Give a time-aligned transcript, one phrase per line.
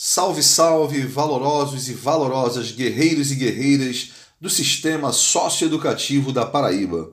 [0.00, 7.10] Salve, salve, valorosos e valorosas guerreiros e guerreiras do sistema socioeducativo da Paraíba.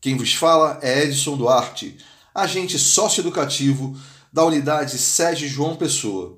[0.00, 1.96] Quem vos fala é Edson Duarte,
[2.34, 3.96] agente socioeducativo
[4.32, 6.36] da unidade SEGE João Pessoa.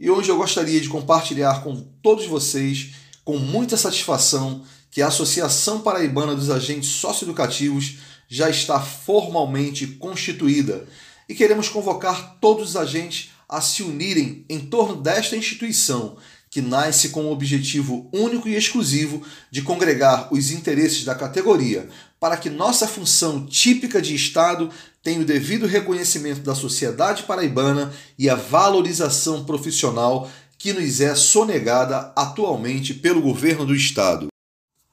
[0.00, 2.90] E hoje eu gostaria de compartilhar com todos vocês,
[3.24, 10.84] com muita satisfação, que a Associação Paraibana dos Agentes Socioeducativos já está formalmente constituída
[11.28, 16.16] e queremos convocar todos os agentes a se unirem em torno desta instituição,
[16.48, 21.86] que nasce com o objetivo único e exclusivo de congregar os interesses da categoria,
[22.18, 24.70] para que nossa função típica de Estado
[25.02, 32.10] tenha o devido reconhecimento da sociedade paraibana e a valorização profissional que nos é sonegada
[32.16, 34.28] atualmente pelo governo do Estado.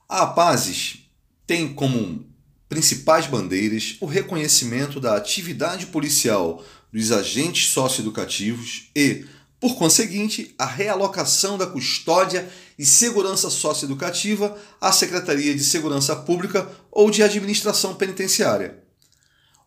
[0.07, 1.05] A APASES
[1.47, 2.28] tem como
[2.69, 9.25] principais bandeiras o reconhecimento da atividade policial dos agentes socioeducativos e,
[9.59, 17.09] por conseguinte, a realocação da custódia e segurança socioeducativa à Secretaria de Segurança Pública ou
[17.09, 18.81] de Administração Penitenciária.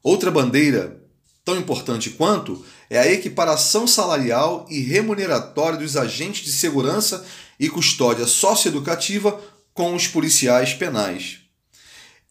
[0.02, 1.02] Outra bandeira,
[1.44, 7.24] tão importante quanto, é a equiparação salarial e remuneratória dos agentes de segurança
[7.58, 9.40] e custódia socioeducativa
[9.74, 11.40] com os policiais penais.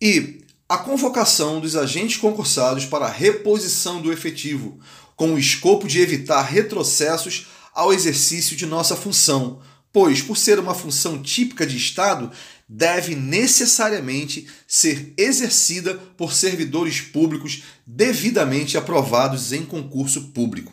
[0.01, 0.41] E
[0.71, 4.79] a convocação dos agentes concursados para a reposição do efetivo,
[5.17, 9.61] com o escopo de evitar retrocessos ao exercício de nossa função,
[9.91, 12.31] pois, por ser uma função típica de Estado,
[12.69, 20.71] deve necessariamente ser exercida por servidores públicos devidamente aprovados em concurso público.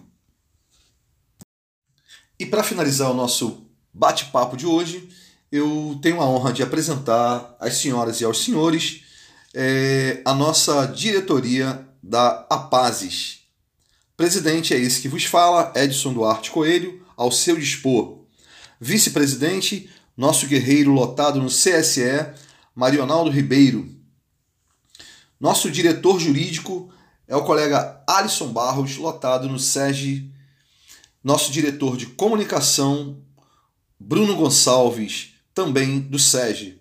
[2.39, 5.09] E para finalizar o nosso bate-papo de hoje,
[5.51, 9.08] eu tenho a honra de apresentar às senhoras e aos senhores
[9.61, 13.41] é, a nossa diretoria da APASES.
[14.17, 18.21] Presidente é esse que vos fala, Edson Duarte Coelho, ao seu dispor.
[18.81, 22.29] Vice-presidente, nosso guerreiro lotado no CSE,
[22.73, 23.93] Marionaldo Ribeiro.
[25.41, 26.93] Nosso diretor jurídico
[27.27, 30.33] é o colega Alisson Barros, lotado no SEGE.
[31.23, 33.19] Nosso diretor de comunicação,
[33.99, 36.78] Bruno Gonçalves, também do SEGE.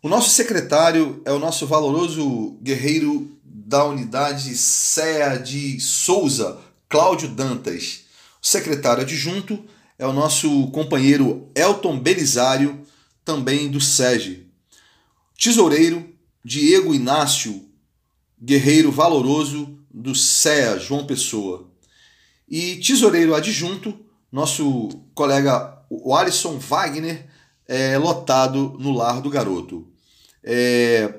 [0.00, 8.04] O nosso secretário é o nosso valoroso guerreiro da unidade CEA de Souza, Cláudio Dantas.
[8.40, 9.64] O secretário adjunto
[9.98, 12.86] é o nosso companheiro Elton Belisário,
[13.24, 14.46] também do SEGE.
[15.36, 16.08] Tesoureiro,
[16.44, 17.68] Diego Inácio,
[18.40, 21.68] guerreiro valoroso do CEA, João Pessoa.
[22.48, 23.98] E tesoureiro adjunto,
[24.30, 27.26] nosso colega o Alisson Wagner,
[27.68, 29.86] é, lotado no Lar do Garoto.
[30.42, 31.12] É,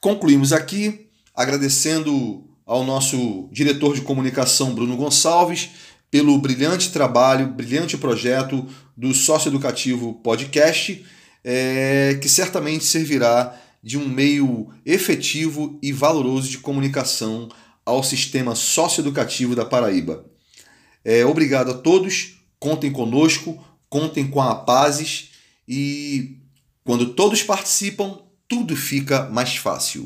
[0.00, 5.70] concluímos aqui agradecendo ao nosso diretor de comunicação, Bruno Gonçalves,
[6.10, 8.66] pelo brilhante trabalho, brilhante projeto
[8.96, 11.04] do Sócio Educativo Podcast,
[11.42, 17.50] é, que certamente servirá de um meio efetivo e valoroso de comunicação
[17.84, 20.24] ao sistema socioeducativo da Paraíba.
[21.04, 25.33] É, obrigado a todos, contem conosco, contem com a Pazes
[25.66, 26.38] e
[26.84, 30.02] quando todos participam, tudo fica mais fácil.